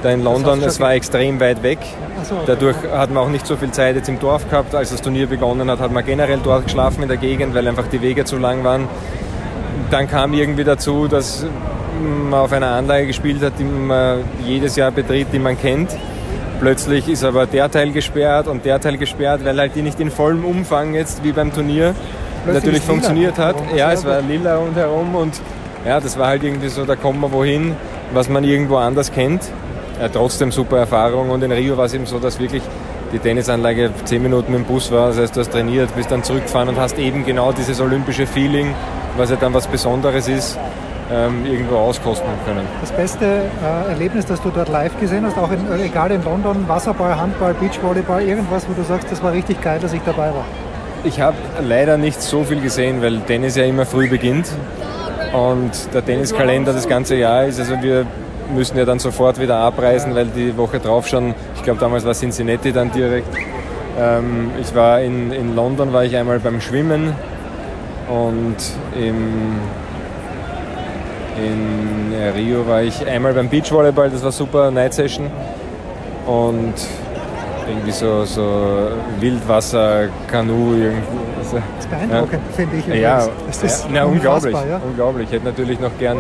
da 0.05 0.11
in 0.11 0.23
London, 0.23 0.63
es 0.63 0.79
war 0.81 0.93
extrem 0.93 1.41
weit 1.41 1.63
weg. 1.63 1.79
Dadurch 2.47 2.77
hat 2.93 3.11
man 3.11 3.25
auch 3.25 3.29
nicht 3.29 3.47
so 3.47 3.57
viel 3.57 3.71
Zeit 3.71 3.97
jetzt 3.97 4.09
im 4.09 4.19
Dorf 4.19 4.49
gehabt. 4.49 4.75
Als 4.75 4.91
das 4.91 5.03
Turnier 5.03 5.27
begonnen 5.27 5.71
hat, 5.71 5.81
hat 5.81 5.93
man 5.93 6.05
generell 6.05 6.41
dort 6.43 6.65
geschlafen 6.65 7.03
in 7.03 7.09
der 7.09 7.17
Gegend, 7.17 7.55
weil 7.55 7.67
einfach 7.67 7.87
die 7.89 8.01
Wege 8.01 8.25
zu 8.25 8.37
lang 8.37 8.65
waren. 8.65 8.89
Dann 9.91 10.09
kam 10.09 10.35
irgendwie 10.35 10.65
dazu, 10.65 11.09
dass 11.09 11.47
man 12.31 12.41
auf 12.41 12.53
einer 12.53 12.69
Anlage 12.69 13.07
gespielt 13.07 13.43
hat, 13.43 13.55
die 13.59 13.65
man 13.65 14.21
jedes 14.45 14.77
Jahr 14.77 14.91
betritt, 14.91 15.29
die 15.33 15.39
man 15.39 15.59
kennt. 15.59 15.91
Plötzlich 16.61 17.09
ist 17.09 17.25
aber 17.25 17.47
der 17.47 17.71
Teil 17.71 17.93
gesperrt 17.93 18.49
und 18.49 18.65
der 18.65 18.81
Teil 18.81 18.97
gesperrt, 18.97 19.45
weil 19.45 19.59
halt 19.59 19.75
die 19.75 19.83
nicht 19.83 20.01
in 20.01 20.11
vollem 20.11 20.45
Umfang 20.45 20.95
jetzt 20.95 21.23
wie 21.25 21.33
beim 21.33 21.53
Turnier 21.53 21.95
Plötzlich 22.45 22.55
natürlich 22.55 22.83
funktioniert 22.83 23.39
hat. 23.39 23.57
Ja, 23.77 23.93
es 23.93 24.05
war 24.05 24.21
lila 24.23 24.57
rundherum 24.57 25.15
und 25.15 25.41
ja, 25.85 26.01
das 26.01 26.19
war 26.19 26.29
halt 26.29 26.45
irgendwie 26.45 26.69
so, 26.69 26.85
da 26.85 26.97
kommt 26.97 27.21
man 27.21 27.33
wohin, 27.33 27.77
was 28.13 28.29
man 28.29 28.45
irgendwo 28.45 28.77
anders 28.77 29.13
kennt 29.13 29.43
äh, 30.01 30.09
trotzdem 30.11 30.53
super 30.53 30.79
Erfahrung. 30.79 31.31
Und 31.31 31.43
in 31.43 31.53
Rio 31.53 31.77
war 31.77 31.87
es 31.87 31.95
eben 31.95 32.07
so, 32.07 32.19
dass 32.19 32.39
wirklich 32.39 32.63
die 33.13 33.19
Tennisanlage 33.19 33.91
zehn 34.05 34.23
Minuten 34.23 34.53
mit 34.53 34.61
dem 34.63 34.67
Bus 34.67 34.91
war. 34.91 35.09
Das 35.09 35.19
heißt, 35.19 35.37
du 35.37 35.41
hast 35.41 35.53
trainiert, 35.53 35.95
bist 35.95 36.11
dann 36.11 36.23
zurückgefahren 36.23 36.69
und 36.69 36.79
hast 36.79 36.99
eben 36.99 37.25
genau 37.25 37.53
dieses 37.53 37.81
olympische 37.81 38.27
Feeling, 38.27 38.75
was 39.17 39.31
ja 39.31 39.37
dann 39.37 39.55
was 39.55 39.67
Besonderes 39.67 40.29
ist, 40.29 40.59
ähm, 41.13 41.45
irgendwo 41.45 41.77
auskosten 41.77 42.29
können. 42.47 42.67
Das 42.81 42.93
beste 42.93 43.25
äh, 43.27 43.91
Erlebnis, 43.91 44.27
das 44.27 44.41
du 44.43 44.51
dort 44.51 44.69
live 44.69 44.99
gesehen 45.01 45.25
hast, 45.27 45.37
auch 45.37 45.51
in, 45.51 45.61
äh, 45.71 45.85
egal 45.85 46.11
in 46.11 46.25
London, 46.25 46.69
Wasserball, 46.69 47.19
Handball, 47.19 47.55
Beachvolleyball, 47.55 48.23
irgendwas, 48.23 48.67
wo 48.69 48.73
du 48.73 48.83
sagst, 48.83 49.11
das 49.11 49.23
war 49.23 49.33
richtig 49.33 49.61
geil, 49.61 49.79
dass 49.81 49.93
ich 49.93 50.03
dabei 50.05 50.29
war? 50.29 50.45
Ich 51.05 51.21
habe 51.21 51.37
leider 51.61 51.99
nicht 51.99 52.23
so 52.23 52.45
viel 52.45 52.61
gesehen, 52.61 53.03
weil 53.03 53.21
Tennis 53.21 53.57
ja 53.57 53.65
immer 53.65 53.85
früh 53.85 54.09
beginnt 54.09 54.47
und 55.35 55.71
der 55.93 56.05
Tenniskalender 56.05 56.73
das 56.73 56.89
ganze 56.89 57.17
Jahr 57.17 57.45
ist. 57.45 57.61
Also 57.61 57.83
wir 57.83 58.07
müssen 58.55 58.79
ja 58.79 58.85
dann 58.85 58.99
sofort 58.99 59.39
wieder 59.39 59.57
abreisen, 59.57 60.15
weil 60.15 60.27
die 60.27 60.57
Woche 60.57 60.79
drauf 60.79 61.07
schon, 61.07 61.35
ich 61.57 61.63
glaube 61.63 61.81
damals 61.81 62.07
war 62.07 62.15
Cincinnati 62.15 62.73
dann 62.73 62.91
direkt. 62.91 63.29
Ähm, 63.99 64.51
ich 64.61 64.75
war 64.75 65.01
in, 65.01 65.33
in 65.33 65.55
London, 65.55 65.93
war 65.93 66.05
ich 66.05 66.17
einmal 66.17 66.41
beim 66.41 66.61
Schwimmen 66.61 67.13
und 68.09 68.57
im, 68.99 69.59
In 71.37 72.13
Rio 72.35 72.67
war 72.67 72.83
ich 72.83 73.07
einmal 73.07 73.35
beim 73.35 73.49
Beachvolleyball, 73.49 74.11
das 74.11 74.23
war 74.23 74.33
super, 74.33 74.71
Night 74.71 74.95
Session. 74.95 75.31
Und 76.27 76.75
irgendwie 77.69 77.93
so, 77.93 78.25
so 78.25 78.89
Wildwasser, 79.21 80.09
Kanu, 80.27 80.75
irgendwie. 80.75 81.03
Das 81.39 81.53
ist 81.53 81.91
beeindruckend, 81.91 82.33
ja. 82.33 82.57
finde 82.57 82.77
ich. 82.77 82.87
Ja, 82.87 83.29
das 83.47 83.63
ist 83.63 83.87
ja, 83.93 84.05
unglaublich, 84.05 84.55
ja? 84.55 84.81
unglaublich. 84.85 85.27
Ich 85.29 85.35
hätte 85.35 85.47
natürlich 85.47 85.81
noch 85.81 85.97
gern, 85.99 86.19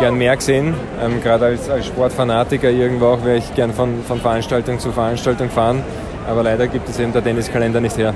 gern 0.00 0.16
mehr 0.16 0.36
gesehen. 0.36 0.74
Ähm, 1.02 1.22
Gerade 1.22 1.46
als, 1.46 1.68
als 1.68 1.86
Sportfanatiker 1.86 2.70
irgendwo 2.70 3.06
auch 3.06 3.24
wäre 3.24 3.38
ich 3.38 3.54
gern 3.54 3.72
von, 3.72 4.02
von 4.06 4.20
Veranstaltung 4.20 4.78
zu 4.78 4.92
Veranstaltung 4.92 5.50
fahren. 5.50 5.82
Aber 6.28 6.42
leider 6.42 6.66
gibt 6.66 6.88
es 6.88 6.98
eben 6.98 7.12
der 7.12 7.22
Tenniskalender 7.22 7.80
nicht 7.80 7.96
her. 7.96 8.14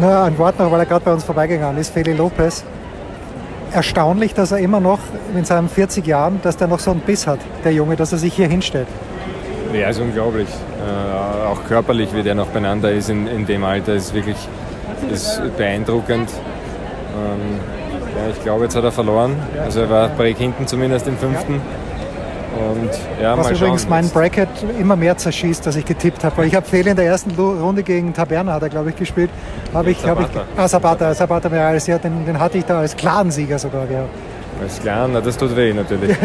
Na, 0.00 0.24
ein 0.24 0.38
Wort 0.38 0.58
noch, 0.58 0.70
weil 0.70 0.80
er 0.80 0.86
gerade 0.86 1.04
bei 1.04 1.12
uns 1.12 1.24
vorbeigegangen 1.24 1.78
ist, 1.78 1.92
Feli 1.92 2.12
Lopez. 2.12 2.64
Erstaunlich, 3.72 4.32
dass 4.34 4.52
er 4.52 4.58
immer 4.58 4.80
noch 4.80 5.00
in 5.34 5.44
seinen 5.44 5.68
40 5.68 6.06
Jahren, 6.06 6.40
dass 6.42 6.56
der 6.56 6.68
noch 6.68 6.78
so 6.78 6.92
einen 6.92 7.00
Biss 7.00 7.26
hat, 7.26 7.40
der 7.64 7.72
Junge, 7.72 7.96
dass 7.96 8.12
er 8.12 8.18
sich 8.18 8.34
hier 8.34 8.48
hinstellt. 8.48 8.88
Ja, 9.72 9.88
ist 9.88 10.00
unglaublich. 10.00 10.48
Äh, 10.48 11.46
auch 11.46 11.64
körperlich, 11.64 12.14
wie 12.14 12.22
der 12.22 12.34
noch 12.34 12.46
beieinander 12.46 12.92
ist 12.92 13.10
in, 13.10 13.26
in 13.26 13.44
dem 13.46 13.64
Alter, 13.64 13.94
ist 13.94 14.14
wirklich 14.14 14.36
ist 15.12 15.40
beeindruckend. 15.56 16.30
Ähm, 16.30 17.60
ja, 18.16 18.30
ich 18.30 18.42
glaube, 18.42 18.64
jetzt 18.64 18.76
hat 18.76 18.84
er 18.84 18.92
verloren. 18.92 19.36
Also 19.62 19.80
er 19.80 19.90
war 19.90 20.08
Break 20.08 20.38
hinten 20.38 20.66
zumindest 20.66 21.06
im 21.06 21.18
fünften. 21.18 21.60
Und, 22.56 22.90
ja, 23.22 23.36
Was 23.36 23.50
übrigens 23.50 23.88
mein 23.88 24.08
Bracket 24.08 24.48
immer 24.78 24.96
mehr 24.96 25.16
zerschießt, 25.16 25.66
dass 25.66 25.76
ich 25.76 25.84
getippt 25.84 26.24
habe. 26.24 26.36
Weil 26.38 26.46
ich 26.46 26.54
habe 26.54 26.66
Fehler 26.66 26.92
in 26.92 26.96
der 26.96 27.06
ersten 27.06 27.30
Runde 27.32 27.82
gegen 27.82 28.14
Taberna, 28.14 28.54
hat 28.54 28.62
er 28.62 28.68
glaube 28.68 28.90
ich 28.90 28.96
gespielt. 28.96 29.30
Habe 29.74 29.90
ich, 29.90 30.06
habe 30.06 30.22
ich, 30.22 30.28
ah, 30.56 30.68
Sabata, 30.68 31.14
Sabata 31.14 31.48
Reales, 31.48 31.86
ja, 31.86 31.98
den, 31.98 32.24
den 32.24 32.38
hatte 32.38 32.58
ich 32.58 32.64
da 32.64 32.80
als 32.80 32.96
klaren 32.96 33.30
Sieger 33.30 33.58
sogar 33.58 33.86
gehabt. 33.86 34.10
Als 34.62 34.80
Clan, 34.80 35.12
das 35.12 35.36
tut 35.36 35.54
weh 35.54 35.72
natürlich. 35.74 36.16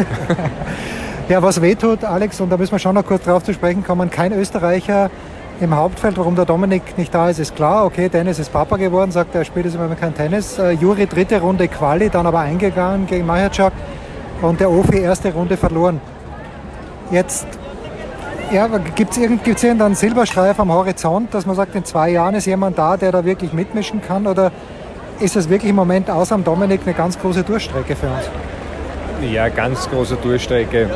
ja, 1.29 1.41
was 1.41 1.61
weh 1.61 1.75
tut, 1.75 2.03
Alex, 2.05 2.39
und 2.39 2.49
da 2.49 2.57
müssen 2.57 2.71
wir 2.71 2.79
schon 2.79 2.95
noch 2.95 3.05
kurz 3.05 3.23
drauf 3.25 3.43
zu 3.43 3.53
sprechen 3.53 3.83
kommen, 3.83 4.09
kein 4.09 4.31
Österreicher 4.31 5.09
im 5.59 5.75
Hauptfeld. 5.75 6.17
Warum 6.17 6.35
der 6.35 6.45
Dominik 6.45 6.97
nicht 6.97 7.13
da 7.13 7.29
ist, 7.29 7.39
ist 7.39 7.55
klar. 7.55 7.85
Okay, 7.85 8.07
Dennis 8.09 8.39
ist 8.39 8.53
Papa 8.53 8.77
geworden, 8.77 9.11
sagt 9.11 9.35
er, 9.35 9.43
spielt 9.43 9.65
jetzt 9.65 9.75
immer 9.75 9.93
kein 9.95 10.15
Tennis. 10.15 10.57
Äh, 10.57 10.71
Juri 10.71 11.07
dritte 11.07 11.41
Runde 11.41 11.67
Quali, 11.67 12.09
dann 12.09 12.25
aber 12.25 12.39
eingegangen 12.39 13.05
gegen 13.05 13.25
Majacak 13.25 13.73
und 14.41 14.59
der 14.59 14.71
Ofi 14.71 14.99
erste 14.99 15.33
Runde 15.33 15.57
verloren. 15.57 15.99
Jetzt 17.11 17.45
ja, 18.51 18.67
gibt 18.95 19.11
es 19.11 19.17
irgendeinen 19.17 19.95
Silberstreif 19.95 20.59
am 20.59 20.71
Horizont, 20.71 21.33
dass 21.33 21.45
man 21.45 21.55
sagt, 21.55 21.75
in 21.75 21.85
zwei 21.85 22.09
Jahren 22.09 22.35
ist 22.35 22.45
jemand 22.45 22.77
da, 22.77 22.97
der 22.97 23.11
da 23.11 23.25
wirklich 23.25 23.53
mitmischen 23.53 24.01
kann? 24.01 24.27
Oder 24.27 24.51
ist 25.19 25.35
das 25.35 25.49
wirklich 25.49 25.69
im 25.69 25.75
Moment 25.75 26.09
außer 26.09 26.35
am 26.35 26.43
Dominik 26.43 26.81
eine 26.85 26.93
ganz 26.93 27.19
große 27.19 27.43
Durchstrecke 27.43 27.95
für 27.95 28.07
uns? 28.07 28.29
Ja, 29.31 29.49
ganz 29.49 29.89
große 29.89 30.15
Durchstrecke. 30.15 30.89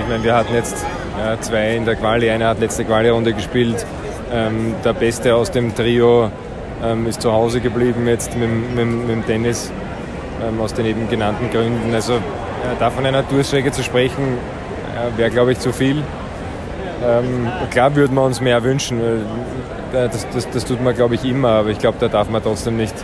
Ich 0.00 0.08
meine, 0.08 0.24
wir 0.24 0.34
hatten 0.34 0.54
jetzt 0.54 0.84
ja, 1.18 1.40
zwei 1.40 1.76
in 1.76 1.84
der 1.84 1.96
Quali, 1.96 2.30
einer 2.30 2.48
hat 2.48 2.60
letzte 2.60 2.84
Quali-Runde 2.84 3.32
gespielt. 3.32 3.84
Ähm, 4.32 4.74
der 4.84 4.92
Beste 4.92 5.34
aus 5.34 5.50
dem 5.50 5.74
Trio 5.74 6.30
ähm, 6.84 7.06
ist 7.06 7.22
zu 7.22 7.32
Hause 7.32 7.60
geblieben 7.60 8.06
jetzt 8.06 8.36
mit, 8.36 8.48
mit, 8.74 8.86
mit 8.86 9.08
dem 9.08 9.26
Tennis, 9.26 9.70
ähm, 10.46 10.60
aus 10.60 10.74
den 10.74 10.86
eben 10.86 11.08
genannten 11.08 11.50
Gründen. 11.50 11.94
Also 11.94 12.14
ja, 12.14 12.20
da 12.78 12.90
von 12.90 13.04
einer 13.04 13.22
Durchstrecke 13.22 13.70
zu 13.72 13.82
sprechen, 13.82 14.38
wäre, 15.16 15.30
glaube 15.30 15.52
ich, 15.52 15.58
zu 15.58 15.72
viel. 15.72 16.02
Ähm, 17.04 17.48
klar 17.70 17.94
würden 17.94 18.14
wir 18.14 18.22
uns 18.22 18.40
mehr 18.40 18.62
wünschen. 18.62 19.00
Das, 19.92 20.26
das, 20.34 20.50
das 20.50 20.64
tut 20.64 20.82
man, 20.82 20.94
glaube 20.94 21.14
ich, 21.14 21.24
immer, 21.24 21.50
aber 21.50 21.70
ich 21.70 21.78
glaube, 21.78 21.98
da 22.00 22.08
darf 22.08 22.28
man 22.28 22.42
trotzdem 22.42 22.76
nicht, 22.76 22.94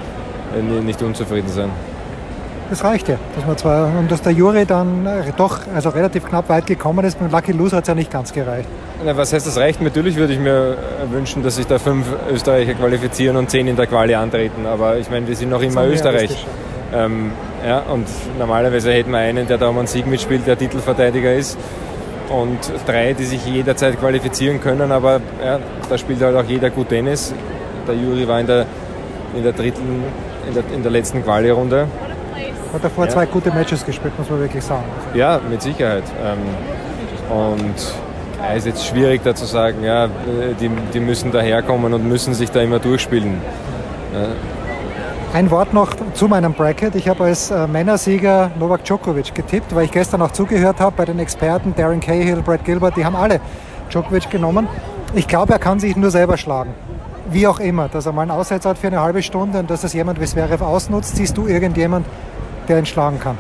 äh, 0.57 0.83
nicht 0.83 1.03
unzufrieden 1.03 1.49
sein. 1.49 1.71
Das 2.71 2.83
reicht 2.83 3.09
ja, 3.09 3.17
dass 3.37 3.47
man 3.47 3.57
zwar 3.59 3.87
und 3.99 4.11
dass 4.11 4.23
der 4.23 4.33
Juri 4.33 4.65
dann 4.65 5.07
äh, 5.07 5.33
doch 5.37 5.61
also 5.75 5.91
relativ 5.91 6.25
knapp 6.25 6.49
weit 6.49 6.67
gekommen 6.67 7.05
ist. 7.05 7.21
Mit 7.21 7.31
Lucky 7.31 7.53
Loser 7.53 7.77
hat 7.77 7.85
es 7.85 7.89
ja 7.89 7.95
nicht 7.95 8.11
ganz 8.11 8.33
gereicht. 8.33 8.69
Na, 9.05 9.17
was 9.17 9.33
heißt 9.33 9.47
das 9.47 9.59
reicht? 9.59 9.83
Natürlich 9.83 10.17
würde 10.17 10.33
ich 10.33 10.39
mir 10.39 10.77
äh, 10.77 11.13
wünschen, 11.13 11.43
dass 11.43 11.57
sich 11.57 11.67
da 11.67 11.79
fünf 11.79 12.07
Österreicher 12.33 12.75
qualifizieren 12.75 13.37
und 13.37 13.51
zehn 13.51 13.69
in 13.69 13.77
der 13.77 13.87
Quali 13.87 14.15
antreten. 14.15 14.67
Aber 14.67 14.97
ich 14.97 15.11
meine, 15.11 15.27
wir 15.29 15.37
sind 15.37 15.51
noch 15.51 15.61
immer 15.61 15.87
Österreich. 15.87 16.47
Ähm, 16.93 17.33
ja, 17.67 17.81
und 17.81 18.07
normalerweise 18.39 18.93
hätten 18.93 19.11
wir 19.11 19.19
einen, 19.19 19.47
der 19.47 19.59
da 19.59 19.69
um 19.69 19.79
einen 19.79 19.87
Sieg 19.87 20.07
mitspielt, 20.07 20.47
der 20.47 20.59
Titelverteidiger 20.59 21.35
ist 21.35 21.59
und 22.31 22.59
drei, 22.87 23.13
die 23.13 23.25
sich 23.25 23.45
jederzeit 23.47 23.99
qualifizieren 23.99 24.61
können, 24.61 24.93
aber 24.93 25.21
ja, 25.45 25.59
da 25.89 25.99
spielt 25.99 26.23
halt 26.23 26.37
auch 26.37 26.45
jeder 26.45 26.71
gut 26.71 26.89
Tennis. 26.89 27.35
Der 27.87 27.95
Juri 27.95 28.27
war 28.27 28.41
in 28.41 28.47
der, 28.47 28.67
in 29.37 29.43
der 29.43 29.53
dritten, 29.53 30.05
in 30.49 30.55
der, 30.55 30.63
in 30.75 30.83
der 30.83 30.93
letzten 30.93 31.23
Quali-Runde. 31.23 31.87
Hat 32.73 32.85
davor 32.85 33.05
ja. 33.05 33.11
zwei 33.11 33.27
gute 33.27 33.51
Matches 33.53 33.85
gespielt, 33.85 34.19
muss 34.19 34.31
man 34.31 34.41
wirklich 34.41 34.65
sagen. 34.65 34.85
Ja, 35.15 35.41
mit 35.49 35.63
Sicherheit. 35.63 36.05
Ähm, 36.25 36.39
und 37.35 37.75
es 38.53 38.59
ist 38.59 38.67
jetzt 38.67 38.87
schwierig 38.87 39.23
da 39.23 39.35
zu 39.35 39.45
sagen, 39.45 39.85
ja, 39.85 40.09
die, 40.61 40.71
die 40.93 41.01
müssen 41.01 41.31
daherkommen 41.33 41.95
und 41.95 42.09
müssen 42.09 42.35
sich 42.35 42.51
da 42.51 42.61
immer 42.61 42.79
durchspielen. 42.79 43.41
Ein 45.35 45.51
Wort 45.51 45.75
noch 45.75 45.91
zu 46.13 46.29
meinem 46.29 46.53
Bracket. 46.53 46.95
Ich 46.95 47.09
habe 47.09 47.25
als 47.25 47.51
äh, 47.51 47.67
Männersieger 47.67 48.53
Novak 48.57 48.85
Djokovic 48.85 49.35
getippt, 49.35 49.75
weil 49.75 49.87
ich 49.87 49.91
gestern 49.91 50.23
auch 50.23 50.31
zugehört 50.31 50.79
habe 50.79 50.95
bei 50.97 51.05
den 51.07 51.19
Experten 51.19 51.75
Darren 51.75 51.99
Cahill, 51.99 52.41
Brad 52.41 52.65
Gilbert, 52.65 52.97
die 52.97 53.05
haben 53.05 53.17
alle 53.17 53.41
Djokovic 53.91 54.31
genommen. 54.31 54.69
Ich 55.13 55.27
glaube, 55.27 55.53
er 55.53 55.59
kann 55.59 55.81
sich 55.81 55.97
nur 55.97 56.13
selber 56.13 56.37
schlagen. 56.37 56.73
Wie 57.33 57.49
auch 57.49 57.59
immer, 57.59 57.89
dass 57.89 58.07
er 58.07 58.13
mal 58.13 58.23
einen 58.23 58.31
Aussetzer 58.31 58.71
hat 58.71 58.79
für 58.79 58.87
eine 58.87 59.01
halbe 59.01 59.25
Stunde 59.25 59.59
und 59.59 59.69
dass 59.69 59.81
das 59.81 59.93
jemand 59.93 60.21
wie 60.21 60.25
Zverev 60.25 60.63
ausnutzt. 60.63 61.17
Siehst 61.17 61.37
du 61.37 61.49
irgendjemand, 61.49 62.07
der 62.69 62.79
ihn 62.79 62.87
schlagen 62.87 63.19
kann? 63.19 63.37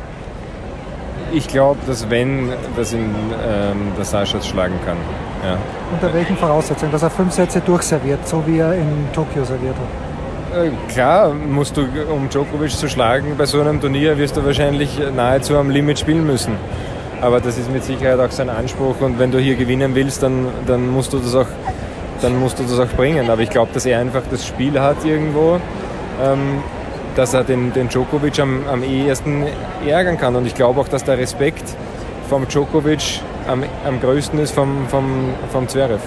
Ich 1.33 1.47
glaube, 1.47 1.79
dass 1.87 2.11
wenn, 2.11 2.49
dass 2.77 2.93
ihn 2.93 3.15
ähm, 3.47 3.93
der 3.97 4.05
Sascha 4.05 4.41
schlagen 4.41 4.81
kann. 4.85 4.97
Ja. 5.45 5.59
Unter 5.93 6.13
welchen 6.13 6.37
Voraussetzungen? 6.37 6.91
Dass 6.91 7.05
er 7.05 7.11
fünf 7.11 7.33
Sätze 7.33 7.61
durchserviert, 7.61 8.27
so 8.27 8.45
wie 8.49 8.59
er 8.59 8.75
in 8.75 9.07
Tokio 9.13 9.45
serviert 9.45 9.77
hat? 9.77 10.14
Äh, 10.55 10.71
klar, 10.93 11.35
musst 11.35 11.77
du, 11.77 11.83
um 12.13 12.29
Djokovic 12.29 12.71
zu 12.71 12.89
schlagen, 12.89 13.35
bei 13.37 13.45
so 13.45 13.61
einem 13.61 13.81
Turnier 13.81 14.17
wirst 14.19 14.37
du 14.37 14.45
wahrscheinlich 14.45 15.01
nahezu 15.17 15.57
am 15.57 15.69
Limit 15.69 15.99
spielen 15.99 16.25
müssen. 16.25 16.55
Aber 17.21 17.41
das 17.41 17.59
ist 17.59 17.73
mit 17.73 17.83
Sicherheit 17.83 18.21
auch 18.21 18.31
sein 18.31 18.49
Anspruch 18.49 19.01
und 19.01 19.19
wenn 19.19 19.33
du 19.33 19.39
hier 19.39 19.57
gewinnen 19.57 19.97
willst, 19.97 20.23
dann, 20.23 20.47
dann, 20.65 20.89
musst, 20.91 21.13
du 21.13 21.19
das 21.19 21.35
auch, 21.35 21.49
dann 22.23 22.39
musst 22.39 22.61
du 22.61 22.63
das 22.63 22.79
auch 22.79 22.95
bringen. 22.95 23.31
Aber 23.31 23.43
ich 23.43 23.51
glaube, 23.51 23.73
dass 23.75 23.85
er 23.85 23.99
einfach 23.99 24.23
das 24.31 24.47
Spiel 24.47 24.79
hat 24.79 25.05
irgendwo, 25.05 25.59
ähm, 26.23 26.63
dass 27.17 27.35
er 27.35 27.43
den, 27.43 27.73
den 27.73 27.89
Djokovic 27.89 28.39
am, 28.39 28.61
am 28.71 28.85
ehesten 28.85 29.47
ärgern 29.85 30.19
kann. 30.19 30.37
Und 30.37 30.47
ich 30.47 30.55
glaube 30.55 30.81
auch, 30.81 30.89
dass 30.89 31.03
der 31.03 31.19
Respekt 31.19 31.65
vom 32.29 32.47
Djokovic 32.47 33.21
am, 33.49 33.65
am 33.85 34.01
größten 34.01 34.39
ist 34.39 34.53
vom, 34.53 34.87
vom, 34.89 35.31
vom 35.51 35.67
Zverev. 35.67 36.01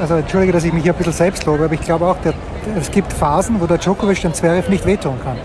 Also 0.00 0.14
entschuldige, 0.14 0.52
dass 0.52 0.64
ich 0.64 0.72
mich 0.72 0.82
hier 0.82 0.92
ein 0.92 0.98
bisschen 0.98 1.12
selbst 1.12 1.44
lobe, 1.46 1.64
aber 1.64 1.74
ich 1.74 1.80
glaube 1.80 2.06
auch, 2.06 2.16
der 2.24 2.34
es 2.78 2.90
gibt 2.90 3.12
Phasen, 3.12 3.60
wo 3.60 3.66
der 3.66 3.78
Djokovic 3.78 4.22
den 4.22 4.32
Zverev 4.32 4.68
nicht 4.70 4.86
wehtun 4.86 5.18
kann. 5.22 5.36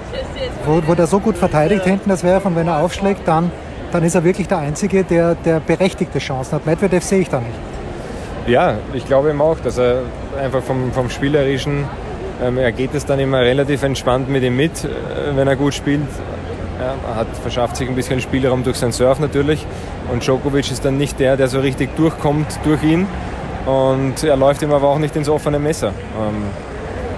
Wo, 0.65 0.81
wo 0.85 0.95
der 0.95 1.07
so 1.07 1.19
gut 1.19 1.37
verteidigt 1.37 1.83
hinten 1.83 2.09
der 2.09 2.17
Zverev 2.17 2.47
und 2.47 2.55
wenn 2.55 2.67
er 2.67 2.77
aufschlägt, 2.77 3.27
dann, 3.27 3.51
dann 3.91 4.03
ist 4.03 4.15
er 4.15 4.23
wirklich 4.23 4.47
der 4.47 4.59
Einzige, 4.59 5.03
der, 5.03 5.35
der 5.35 5.59
berechtigte 5.59 6.19
Chancen 6.19 6.53
hat. 6.53 6.65
Medvedev 6.65 7.03
sehe 7.03 7.19
ich 7.19 7.29
da 7.29 7.39
nicht. 7.39 7.55
Ja, 8.47 8.75
ich 8.93 9.05
glaube 9.05 9.29
ihm 9.29 9.41
auch, 9.41 9.59
dass 9.59 9.77
er 9.77 10.01
einfach 10.41 10.63
vom, 10.63 10.91
vom 10.93 11.09
Spielerischen, 11.09 11.85
ähm, 12.41 12.57
er 12.57 12.71
geht 12.71 12.95
es 12.95 13.05
dann 13.05 13.19
immer 13.19 13.41
relativ 13.41 13.83
entspannt 13.83 14.29
mit 14.29 14.43
ihm 14.43 14.55
mit, 14.55 14.83
äh, 14.85 14.87
wenn 15.35 15.47
er 15.47 15.55
gut 15.55 15.73
spielt. 15.73 16.01
Ja, 16.79 16.95
er 17.09 17.15
hat, 17.15 17.27
verschafft 17.41 17.75
sich 17.75 17.89
ein 17.89 17.95
bisschen 17.95 18.21
Spielraum 18.21 18.63
durch 18.63 18.77
sein 18.77 18.93
Surf 18.93 19.19
natürlich. 19.19 19.65
Und 20.11 20.23
Djokovic 20.23 20.71
ist 20.71 20.85
dann 20.85 20.97
nicht 20.97 21.19
der, 21.19 21.35
der 21.35 21.49
so 21.49 21.59
richtig 21.59 21.95
durchkommt 21.97 22.47
durch 22.63 22.81
ihn. 22.83 23.05
Und 23.69 24.23
er 24.23 24.35
läuft 24.35 24.61
ihm 24.61 24.71
aber 24.71 24.87
auch 24.87 24.99
nicht 24.99 25.15
ins 25.15 25.29
offene 25.29 25.59
Messer. 25.59 25.89
Ähm, 25.89 26.43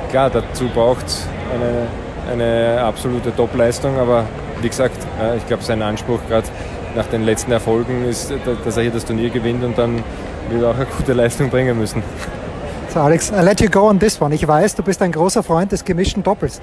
klar, 0.10 0.30
dazu 0.30 0.66
braucht 0.74 1.08
es 1.08 1.26
eine, 1.54 2.34
eine 2.34 2.84
absolute 2.84 3.36
Topleistung, 3.36 3.98
aber 3.98 4.26
wie 4.62 4.70
gesagt, 4.70 4.98
ich 5.38 5.48
glaube, 5.48 5.64
sein 5.64 5.82
Anspruch 5.82 6.20
gerade 6.28 6.48
nach 6.96 7.08
den 7.08 7.24
letzten 7.24 7.52
Erfolgen 7.52 8.06
ist, 8.06 8.34
dass 8.66 8.78
er 8.78 8.84
hier 8.84 8.92
das 8.92 9.06
Turnier 9.06 9.30
gewinnt 9.30 9.64
und 9.64 9.78
dann 9.78 10.04
wird 10.50 10.64
er 10.64 10.70
auch 10.72 10.76
eine 10.76 10.86
gute 10.86 11.14
Leistung 11.14 11.50
bringen 11.50 11.78
müssen. 11.80 12.04
So 12.94 13.00
Alex, 13.00 13.32
I 13.32 13.42
let 13.42 13.62
you 13.62 13.70
go 13.70 13.88
on 13.88 14.00
this 14.00 14.22
one. 14.22 14.36
Ich 14.36 14.46
weiß, 14.46 14.76
du 14.76 14.84
bist 14.84 15.02
ein 15.02 15.14
großer 15.14 15.44
Freund 15.44 15.72
des 15.72 15.86
gemischten 15.86 16.24
Doppels 16.24 16.60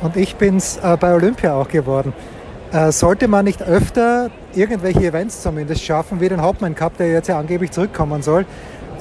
und 0.00 0.16
ich 0.16 0.36
bin 0.36 0.58
es 0.58 0.76
äh, 0.76 0.96
bei 0.98 1.12
Olympia 1.12 1.54
auch 1.54 1.68
geworden. 1.68 2.12
Äh, 2.72 2.92
sollte 2.92 3.26
man 3.26 3.44
nicht 3.44 3.60
öfter 3.62 4.30
irgendwelche 4.54 5.00
Events 5.00 5.42
zumindest 5.42 5.82
schaffen, 5.84 6.20
wie 6.20 6.28
den 6.28 6.40
Hauptmann 6.40 6.74
Cup, 6.74 6.96
der 6.98 7.08
jetzt 7.08 7.28
ja 7.28 7.38
angeblich 7.38 7.72
zurückkommen 7.72 8.22
soll, 8.22 8.42
äh, 8.42 8.44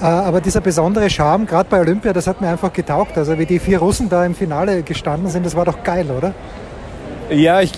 aber 0.02 0.42
dieser 0.42 0.62
besondere 0.62 1.10
Charme, 1.10 1.46
gerade 1.46 1.70
bei 1.70 1.80
Olympia, 1.80 2.14
das 2.14 2.28
hat 2.28 2.42
mir 2.42 2.50
einfach 2.50 2.74
getaugt. 2.74 3.18
Also 3.18 3.38
wie 3.38 3.46
die 3.46 3.60
vier 3.60 3.80
Russen 3.80 4.10
da 4.10 4.26
im 4.26 4.36
Finale 4.36 4.84
gestanden 4.84 5.30
sind, 5.30 5.46
das 5.46 5.56
war 5.56 5.66
doch 5.66 5.84
geil, 5.84 6.08
oder? 6.16 6.34
Ja, 7.30 7.62
ich, 7.62 7.74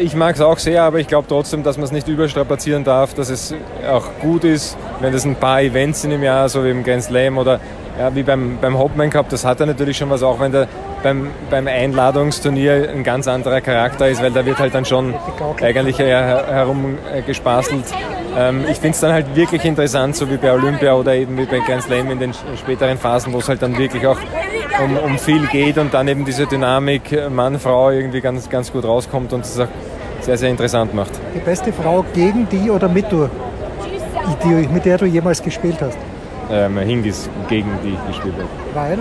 ich 0.00 0.14
mag 0.14 0.34
es 0.34 0.40
auch 0.40 0.58
sehr, 0.58 0.82
aber 0.82 1.00
ich 1.00 1.08
glaube 1.08 1.26
trotzdem, 1.28 1.62
dass 1.62 1.76
man 1.76 1.84
es 1.84 1.92
nicht 1.92 2.08
überstrapazieren 2.08 2.84
darf, 2.84 3.14
dass 3.14 3.30
es 3.30 3.54
auch 3.90 4.04
gut 4.20 4.44
ist, 4.44 4.76
wenn 5.00 5.12
es 5.12 5.24
ein 5.24 5.34
paar 5.34 5.60
Events 5.62 6.02
sind 6.02 6.12
im 6.12 6.22
Jahr, 6.22 6.48
so 6.48 6.64
wie 6.64 6.70
im 6.70 6.84
Grand 6.84 7.02
Slam 7.02 7.38
oder 7.38 7.60
ja, 7.98 8.14
wie 8.14 8.22
beim, 8.22 8.58
beim 8.60 8.78
Hopman 8.78 9.10
Cup, 9.10 9.28
das 9.28 9.44
hat 9.44 9.60
er 9.60 9.66
natürlich 9.66 9.96
schon 9.96 10.10
was, 10.10 10.22
auch 10.22 10.40
wenn 10.40 10.52
der, 10.52 10.66
beim, 11.02 11.28
beim 11.50 11.68
Einladungsturnier 11.68 12.90
ein 12.90 13.04
ganz 13.04 13.28
anderer 13.28 13.60
Charakter 13.60 14.08
ist, 14.08 14.22
weil 14.22 14.32
da 14.32 14.44
wird 14.44 14.58
halt 14.58 14.74
dann 14.74 14.84
schon 14.84 15.14
eigentlich 15.60 15.98
herumgespastelt. 15.98 17.84
Ähm, 18.36 18.64
ich 18.68 18.78
finde 18.78 18.90
es 18.90 19.00
dann 19.00 19.12
halt 19.12 19.36
wirklich 19.36 19.64
interessant, 19.64 20.16
so 20.16 20.28
wie 20.28 20.36
bei 20.36 20.52
Olympia 20.52 20.94
oder 20.94 21.14
eben 21.14 21.38
wie 21.38 21.44
bei 21.44 21.60
Grand 21.60 21.82
Slam 21.82 22.10
in 22.10 22.18
den 22.18 22.32
späteren 22.56 22.98
Phasen, 22.98 23.32
wo 23.32 23.38
es 23.38 23.48
halt 23.48 23.62
dann 23.62 23.78
wirklich 23.78 24.04
auch 24.06 24.18
um, 24.82 24.96
um 24.96 25.18
viel 25.18 25.46
geht 25.46 25.78
und 25.78 25.94
dann 25.94 26.08
eben 26.08 26.24
diese 26.24 26.46
Dynamik 26.46 27.30
Mann-Frau 27.30 27.90
irgendwie 27.90 28.20
ganz, 28.20 28.50
ganz 28.50 28.72
gut 28.72 28.84
rauskommt 28.84 29.32
und 29.32 29.44
es 29.44 29.60
auch 29.60 29.68
sehr, 30.20 30.36
sehr 30.36 30.50
interessant 30.50 30.94
macht. 30.94 31.12
Die 31.34 31.38
beste 31.38 31.72
Frau 31.72 32.04
gegen 32.14 32.48
die 32.48 32.70
oder 32.70 32.88
mit 32.88 33.12
du, 33.12 33.28
die, 34.42 34.68
mit 34.68 34.84
der 34.84 34.98
du 34.98 35.06
jemals 35.06 35.40
gespielt 35.40 35.76
hast? 35.80 35.98
Ähm, 36.50 36.78
Hingis 36.78 37.28
gegen 37.48 37.70
die 37.82 37.96
gespielt 38.06 38.34
hat. 38.38 38.46
Weil? 38.74 38.98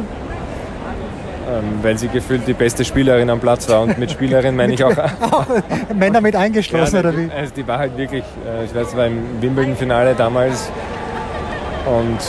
Ähm, 1.46 1.80
weil 1.82 1.98
sie 1.98 2.08
gefühlt 2.08 2.48
die 2.48 2.54
beste 2.54 2.86
Spielerin 2.86 3.30
am 3.30 3.40
Platz 3.40 3.68
war. 3.68 3.82
Und 3.82 3.98
mit 3.98 4.12
Spielerin 4.12 4.56
meine 4.56 4.74
ich 4.74 4.84
auch. 4.84 4.98
auch 5.32 5.46
Männer 5.94 6.22
mit 6.22 6.36
eingeschlossen, 6.36 6.96
ja, 6.96 7.00
oder 7.02 7.18
wie? 7.18 7.30
Also 7.36 7.54
die 7.54 7.68
war 7.68 7.80
halt 7.80 7.98
wirklich, 7.98 8.24
äh, 8.48 8.66
ich 8.66 8.74
weiß, 8.74 8.88
es 8.88 8.96
war 8.96 9.08
im 9.08 9.42
Wimbledon-Finale 9.42 10.16
damals. 10.16 10.72
Und 11.86 12.20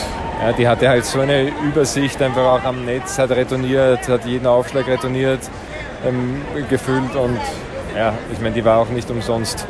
ja, 0.43 0.53
die 0.53 0.67
hatte 0.67 0.89
halt 0.89 1.05
so 1.05 1.21
eine 1.21 1.49
Übersicht 1.65 2.21
einfach 2.21 2.43
auch 2.43 2.65
am 2.65 2.85
Netz, 2.85 3.19
hat 3.19 3.31
retourniert, 3.31 4.09
hat 4.09 4.27
jeden 4.27 4.47
Aufschlag 4.47 4.89
retourniert, 4.89 5.41
ähm, 6.07 6.43
gefühlt. 6.69 7.15
Und 7.15 7.39
ja, 7.97 8.13
ich 8.33 8.41
meine, 8.41 8.55
die 8.55 8.65
war 8.65 8.79
auch 8.79 8.89
nicht 8.89 9.09
umsonst 9.11 9.65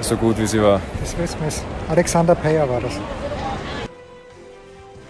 so 0.00 0.16
gut, 0.16 0.38
wie 0.38 0.46
sie 0.46 0.60
war. 0.60 0.80
Das 1.00 1.16
wissen 1.16 1.38
wir. 1.40 1.92
Alexander 1.92 2.34
Peyer 2.34 2.68
war 2.68 2.80
das. 2.80 2.98